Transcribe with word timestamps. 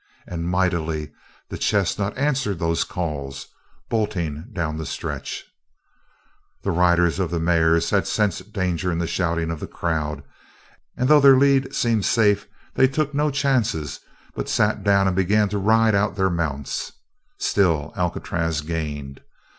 And 0.25 0.49
mightily 0.49 1.11
the 1.49 1.59
chestnut 1.59 2.17
answered 2.17 2.57
those 2.57 2.83
calls, 2.83 3.45
bolting 3.87 4.49
down 4.51 4.77
the 4.77 4.85
stretch. 4.87 5.45
The 6.63 6.71
riders 6.71 7.19
of 7.19 7.29
the 7.29 7.39
mares 7.39 7.91
had 7.91 8.07
sensed 8.07 8.51
danger 8.51 8.91
in 8.91 8.97
the 8.97 9.05
shouting 9.05 9.51
of 9.51 9.59
the 9.59 9.67
crowd, 9.67 10.23
and 10.97 11.07
though 11.07 11.19
their 11.19 11.37
lead 11.37 11.75
seemed 11.75 12.05
safe 12.05 12.47
they 12.73 12.87
took 12.87 13.13
no 13.13 13.29
chances 13.29 13.99
but 14.33 14.49
sat 14.49 14.83
down 14.83 15.05
and 15.05 15.15
began 15.15 15.49
to 15.49 15.59
ride 15.59 15.93
out 15.93 16.15
their 16.15 16.31
mounts. 16.31 16.93
Still 17.37 17.93
Alcatraz 17.95 18.61
gained. 18.61 19.21